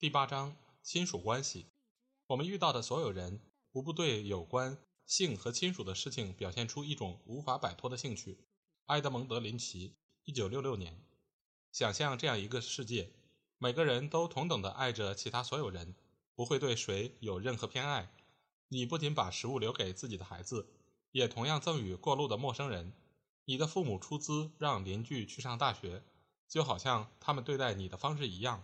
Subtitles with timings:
[0.00, 1.66] 第八章亲属关系。
[2.28, 3.40] 我们遇到的所有人，
[3.72, 8.38] 无不对有关性和亲属的事情表现出一种无法摆脱的兴趣。
[8.86, 11.04] 埃德蒙德·林奇，一九六六年。
[11.72, 13.10] 想象这样一个世界：
[13.58, 15.96] 每个人都同等的爱着其他所有人，
[16.36, 18.08] 不会对谁有任何偏爱。
[18.68, 20.68] 你不仅把食物留给自己的孩子，
[21.10, 22.92] 也同样赠予过路的陌生人。
[23.46, 26.04] 你的父母出资让邻居去上大学，
[26.46, 28.62] 就好像他们对待你的方式一样。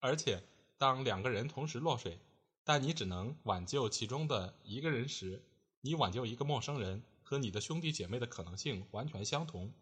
[0.00, 0.42] 而且，
[0.82, 2.18] 当两个人同时落水，
[2.64, 5.40] 但你只能挽救其中的一个人时，
[5.80, 9.72] 你挽救一个陌生人和你的兄弟姐妹的可能性完全相同。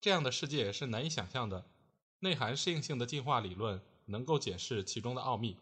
[0.00, 1.66] 这样的世界是难以想象的。
[2.20, 5.58] 内涵适应性的进化理论能够解释其中的奥秘。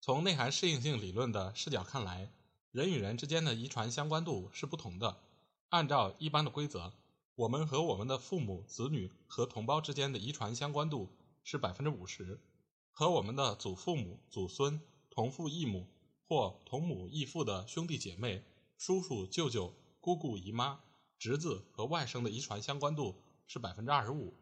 [0.00, 2.30] 从内涵适应性理论的视角看来，
[2.70, 5.16] 人与人之间的遗传相关度是不同的。
[5.70, 6.92] 按照一般的规则，
[7.34, 11.10] 我们和我们的父母、子女和同胞之间的遗传相关度
[11.42, 12.38] 是百分之五十，
[12.98, 14.80] 和我们的祖父母、祖孙、
[15.10, 15.86] 同父异母
[16.26, 18.42] 或同母异父的兄弟姐妹、
[18.78, 20.80] 叔叔、舅舅、姑姑、姨妈、
[21.18, 24.32] 侄子和外甥的遗传相关度是百分之二十五。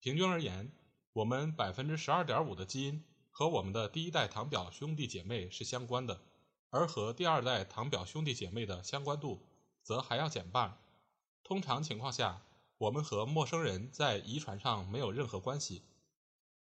[0.00, 0.72] 平均而言，
[1.12, 6.20] 我们百分之十二点五的基因和我们的第一代堂表兄弟姐妹是相关的，
[6.70, 9.46] 而和第二代堂表兄弟姐妹的相关度。
[9.84, 10.78] 则还要减半。
[11.44, 12.42] 通常情况下，
[12.78, 15.82] 我们和陌生人在遗传上没有任何关系。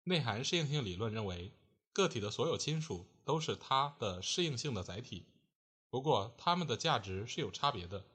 [0.08, 1.52] 内涵适应性理论认为，
[1.92, 5.26] 个体的所有亲属都是他的适应性的载体，
[5.90, 8.06] 不过他们的价值是有差别的。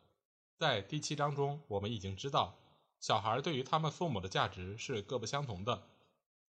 [0.57, 2.57] 在第七章中，我们已经知道，
[2.99, 5.83] 小孩对于他们父母的价值是各不相同的。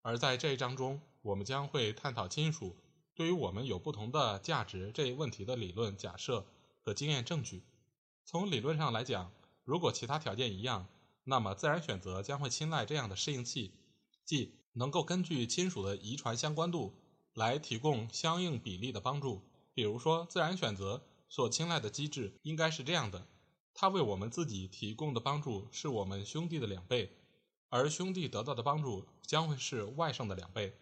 [0.01, 2.75] 而在这一章中，我们将会探讨亲属
[3.13, 6.47] 对于我们有不同的价值这一问题的理论假设
[6.81, 7.63] 和经验证据。
[8.25, 9.31] 从理论上来讲，
[9.63, 10.87] 如果其他条件一样，
[11.25, 13.73] 那么自然选择将会青睐这样的适应器，
[14.25, 16.93] 即能够根据亲属的遗传相关度
[17.33, 19.41] 来提供相应比例的帮助。
[19.73, 23.27] 比如说，自然选择所青睐的机制应该是这样的：
[23.73, 27.11] 它为我们自己提供的帮助是我们兄弟的两倍，
[27.69, 30.73] 而兄弟得到的帮助将会是外甥的两倍。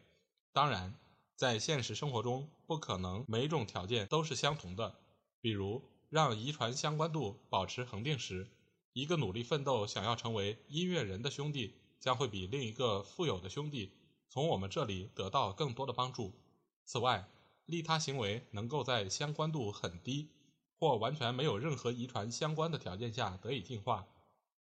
[0.53, 0.93] 当然，
[1.35, 4.95] 在现实生活中，不可能每种条件都是相同的，
[5.41, 5.81] 比如。
[6.11, 8.47] 让遗传相关度保持恒定时，
[8.93, 11.73] 一个努力奋斗想要成为音乐人的兄弟
[12.05, 13.91] 将会比另一个富有的兄弟
[14.29, 16.35] 从我们这里得到更多的帮助。
[16.83, 17.27] 此外，
[17.65, 20.29] 利他行为能够在相关度很低
[20.77, 24.05] 或完全没有任何遗传相关的条件下得以进化。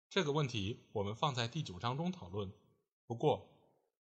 [0.09, 2.51] 这个问题我们放在第九章中讨论。
[3.07, 3.47] 不过，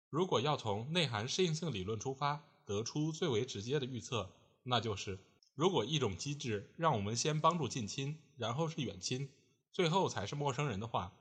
[0.08, 4.30] 如果要从内涵适应性理论出发得出最为直接的预测，
[4.62, 5.18] 那就是。
[5.54, 9.30] 如果一种机制让我们先帮助近亲，然后是远亲，
[9.70, 11.12] 最后才是陌生人的话，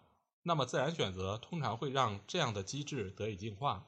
[0.43, 3.85] 那么自然选择通常会让这样的机制得以进化。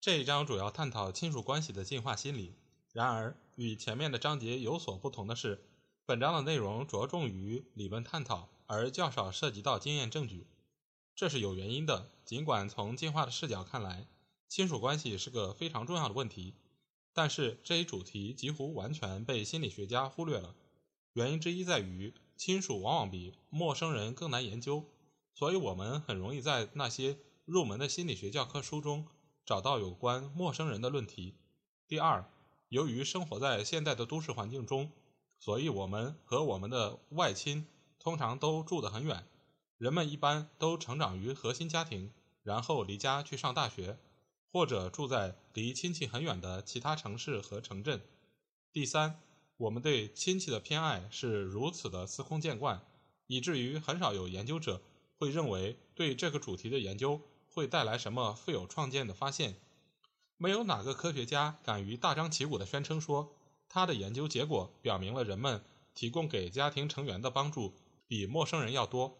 [0.00, 2.54] 这一章主要探讨亲属关系的进化心理。
[2.92, 5.62] 然而，与前面的章节有所不同的是，
[6.06, 10.46] 本章的内容着重于理论探讨，而较少涉及到经验证据。
[11.14, 12.10] 这是有原因的。
[12.24, 14.06] 尽管从进化的视角看来，
[14.48, 16.54] 亲属关系是个非常重要的问题。
[17.12, 20.54] 但是这一主题几乎完全被心理学家忽略了。
[21.12, 24.84] 原因之一在于，亲属往往比陌生人更难研究，
[25.40, 29.06] 所以我们很容易在那些入门的心理学教科书中
[29.46, 31.34] 找到有关陌生人的论题。
[31.88, 32.30] 第二，
[32.68, 34.92] 由于生活在现代的都市环境中，
[35.38, 37.66] 所以我们和我们的外亲
[37.98, 39.24] 通常都住得很远。
[39.78, 42.12] 人们一般都成长于核心家庭，
[42.42, 43.96] 然后离家去上大学。
[44.52, 48.02] 或者住在离亲戚很远的其他城市和城镇。
[48.74, 49.18] 第三，
[49.56, 52.84] 我们对亲戚的偏爱是如此的司空见惯，
[53.26, 54.82] 以至于很少有研究者
[55.20, 57.20] 会认为对这个主题的研究
[57.50, 59.60] 会带来什么富有创建的发现。
[60.38, 63.36] 没有哪个科学家敢于大张旗鼓地宣称说，
[63.68, 65.62] 他的研究结果表明了人们
[65.92, 67.74] 提供给家庭成员的帮助
[68.06, 69.18] 比陌生人要多。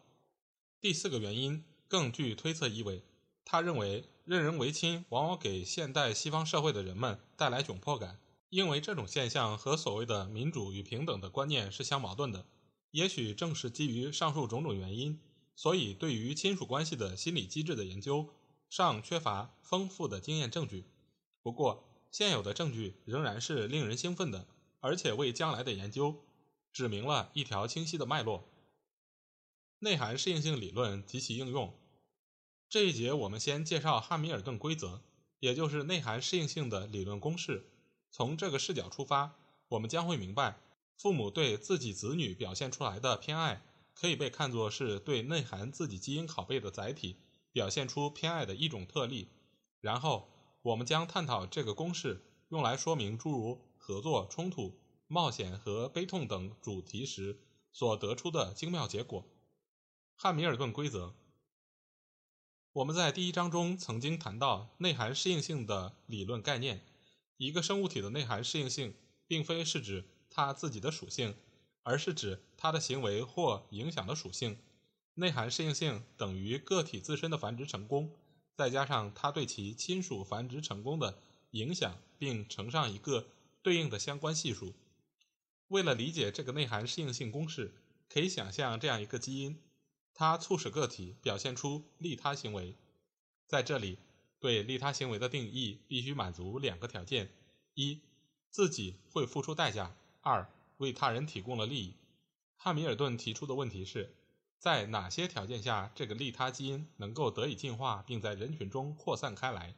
[0.80, 3.04] 第四个原因更具推测意味，
[3.44, 4.06] 他认为。
[4.26, 12.46] 任人唯亲往往给现代西方社会的人们带来窘迫感，因为这种现象和所谓的民主与平等的观念是相矛盾的。
[12.92, 15.18] 也许正是基于上述种种原因，
[15.54, 18.28] 所以对于亲属关系的心理机制的研究
[18.68, 20.84] 尚缺乏丰富的经验证据。
[21.42, 24.46] 不过，现有的证据仍然是令人兴奋的，
[24.80, 26.24] 而且为将来的研究
[26.72, 28.48] 指明了一条清晰的脉络。
[29.80, 31.74] 内涵适应性理论及其应用。
[32.68, 35.02] 这一节我们先介绍汉密尔顿规则，
[35.38, 37.66] 也就是内涵适应性的理论公式。
[38.10, 39.36] 从这个视角出发，
[39.68, 40.60] 我们将会明白，
[40.96, 43.62] 父母对自己子女表现出来的偏爱，
[44.00, 47.16] 可以被看作是对内涵自己基因拷贝的载体
[47.52, 49.28] 表现出偏爱的一种特例。
[49.82, 50.30] 然后，
[50.62, 57.40] 我们将探讨这个公式用来说明诸如合作、冲突、冒险和悲痛等主题时
[57.72, 59.22] 所得出的精妙结果。
[60.16, 61.14] 汉密尔顿规则。
[62.72, 66.86] 我们在第一章中曾经谈到内涵适应性的理论概念。
[67.36, 68.94] 一个生物体的内涵适应性，
[69.26, 71.34] 并非是指它自己的属性，
[71.82, 74.58] 而是指它的行为或影响的属性。
[75.14, 78.16] 内涵适应性等于个体自身的繁殖成功，
[78.54, 81.18] 再加上它对其亲属繁殖成功的
[81.50, 83.28] 影响，并乘上一个
[83.62, 84.74] 对应的相关系数。
[85.68, 87.72] 为了理解这个内涵适应性公式，
[88.08, 89.60] 可以想象这样一个基因，
[90.14, 92.76] 它促使个体表现出利他行为。
[93.46, 93.98] 在这里。
[94.42, 97.30] 对利他行为的定义必须满足两个条件：
[97.74, 98.00] 一，
[98.48, 100.50] 自己会付出代价；二，
[100.80, 101.94] 为他人提供了利益。
[102.56, 104.14] 汉密尔顿提出的问题是，
[104.58, 109.74] 在哪些条件下这个利他基因能够得以进化并在人群中扩散开来？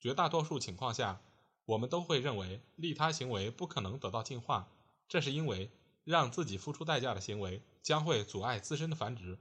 [0.00, 1.20] 绝大多数情况下，
[1.66, 4.68] 我们都会认为利他行为不可能得到进化，
[5.08, 5.70] 这是因为
[6.04, 9.38] 让自己付出代价的行为将会阻碍自身的繁殖，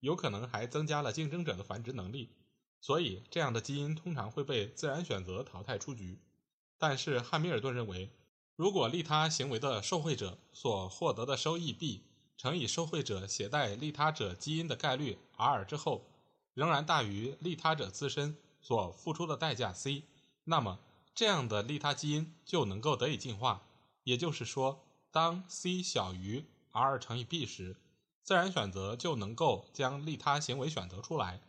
[0.00, 2.30] 有可能还增加了竞争者的繁殖能力。
[2.80, 6.18] 所以，这样的基因通常会被自然选择淘汰出局。
[6.78, 8.10] 但是，汉密尔顿认为，
[8.58, 12.02] 如果利他行为的受贿者所获得的收益 b
[12.36, 16.04] 乘以受贿者携带利他者基因的概率 r 之后，
[16.54, 20.02] 仍然大于利他者自身所付出的代价 c，
[20.42, 20.80] 那么
[21.14, 23.62] 这样的利他基因就能够得以进化。
[24.02, 27.76] 也就是说，当 c 小于 r 乘以 b 时，
[28.24, 31.40] 自然选择就能够将利他行为选择出来。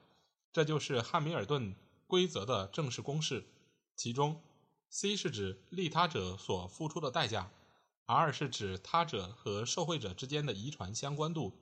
[0.54, 3.48] 这就是汉密尔顿规则的正式公式，
[3.96, 4.40] 其中
[4.92, 7.52] c 是指利他者所付出的代价
[8.06, 11.54] ，r 是指他者和受惠者之间的遗传相关度。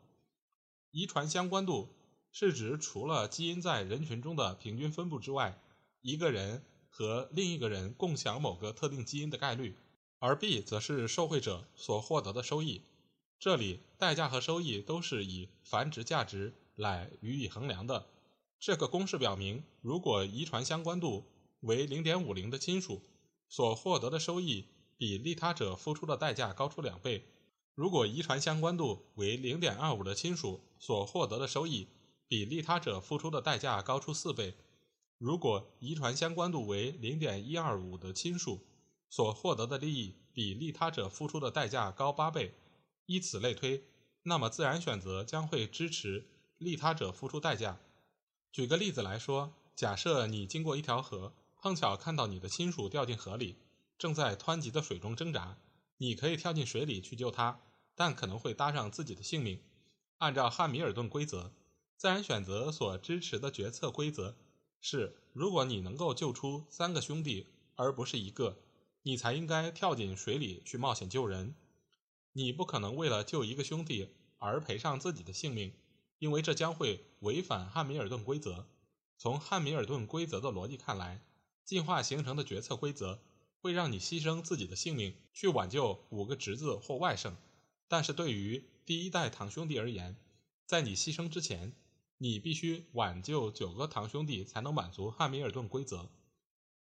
[0.92, 1.90] 遗传相关度
[2.32, 5.60] 是指除了基因在人群中的平均分布之外，
[6.02, 9.76] 一个人和另一个人共享某个特定基因的概率，
[10.20, 12.82] 而 b 则是受惠者所获得的收益。
[13.38, 18.08] 这里代价和收益都是以繁殖价值来予以衡量的。
[18.58, 21.26] 这个公式表明，如果遗传相关度
[21.60, 23.02] 为零点五零的亲属
[23.50, 24.68] 所获得的收益
[24.98, 27.22] 比利他者付出的代价高出两倍；
[27.76, 31.88] 如果遗传相关度为零点二五的亲属所获得的收益
[32.28, 34.54] 比利他者付出的代价高出四倍；
[35.18, 38.66] 如果遗传相关度为零点一二五的亲属
[39.10, 42.54] 所获得的利益比利他者付出的代价高八倍，
[43.06, 43.84] 以此类推，
[44.24, 46.28] 那么自然选择将会支持
[46.58, 47.80] 利他者付出代价。
[48.52, 51.34] 举个例子来说，假设你经过一条河，
[51.68, 53.58] 碰巧看到你的亲属掉进河里，
[53.98, 55.58] 正在湍急的水中挣扎。
[55.98, 57.60] 你可以跳进水里去救他，
[57.94, 59.60] 但可能会搭上自己的性命。
[60.20, 61.52] 按照汉密尔顿规则，
[61.98, 64.38] 自然选择所支持的决策规则
[64.80, 68.60] 是：如果你能够救出三个兄弟而不是一个，
[69.02, 71.54] 你才应该跳进水里去冒险救人。
[72.32, 75.74] 你不可能为了救一个兄弟而赔上自己的性命。
[76.20, 78.70] 因为这将会违反汉密尔顿规则。
[79.18, 81.22] 从汉密尔顿规则的逻辑看来，
[81.68, 83.22] 进化形成的决策规则
[83.60, 87.34] 会让你牺牲自己的性命去挽救五个侄子或外甥。
[87.88, 90.16] 但是对于第一代堂兄弟而言，
[90.66, 91.74] 在你牺牲之前，
[92.18, 96.10] 你必须挽救九个堂兄弟才能满足汉密尔顿规则。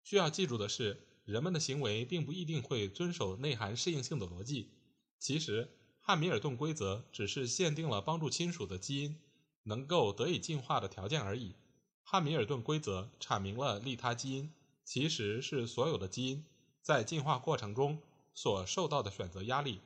[0.04, 4.70] 需要记住的是，人们的行为并不一定会遵守内涵适应性的逻辑。
[5.18, 5.76] 其实。
[6.02, 9.20] 汉密尔顿规则只是限定了帮助亲属的基因
[9.64, 11.54] 能够得以进化的条件而已。
[12.02, 14.52] 汉密尔顿规则阐明了利他基因
[14.84, 16.44] 其实是所有的基因
[16.82, 18.00] 在进化过程中
[18.34, 19.80] 所受到的选择压力。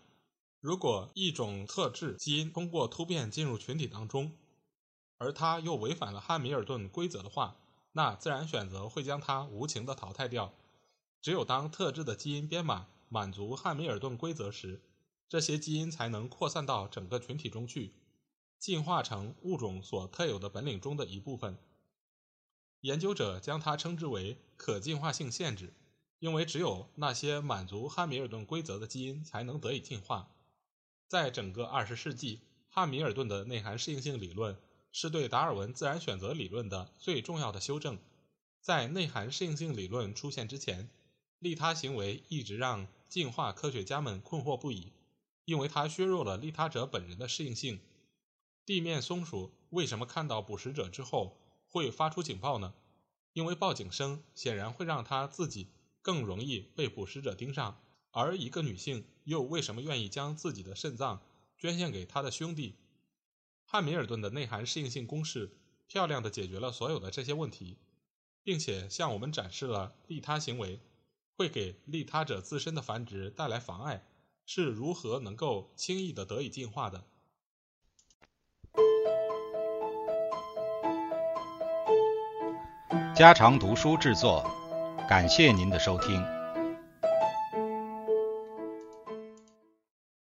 [0.61, 4.33] 如果一种特质基因通过突变进入群体当中，
[5.19, 7.57] 而它又违反了汉密尔顿规则的话，
[7.93, 10.55] 那自然选择会将它无情地淘汰掉。
[11.21, 14.83] 只有当特质的基因编码满足汉密尔顿规则时，
[15.29, 17.93] 这些基因才能扩散到整个群体中去，
[18.59, 21.59] 进化成物种所特有的本领中的一部分。
[22.85, 25.73] 研究者将它称之为可进化性限制，
[26.19, 30.29] 因为只有那些满足汉密尔顿规则的基因才能得以进化。
[31.09, 34.59] 在整个二十世纪，汉密尔顿的内涵适应性理论
[34.93, 37.97] 是对达尔文自然选择理论的最重要的修正。
[38.61, 40.91] 在内涵适应性理论出现之前，
[41.39, 44.93] 利他行为一直让进化科学家们困惑不已，
[45.47, 47.81] 因为它削弱了利他者本人的适应性。
[48.67, 51.39] 地面松鼠为什么看到捕食者之后
[51.75, 52.73] 会发出警报呢？
[53.33, 55.67] 因为报警声显然会让他自己
[56.03, 57.81] 更容易被捕食者盯上。
[58.13, 61.21] 而一个女性又为什么愿意将自己的肾脏
[61.59, 62.77] 捐献给她的兄弟？
[63.65, 67.77] 汉密尔顿的内涵适应性公式漂亮地解决了所有的这些问题。
[68.45, 70.79] 并且向我们展示了利他行为
[71.35, 74.07] 会给利他者自身的繁殖带来妨碍
[74.47, 77.05] 是如何能够轻易的得以进化的。
[83.15, 84.45] 家常读书制作，
[85.09, 86.34] 感谢您的收听。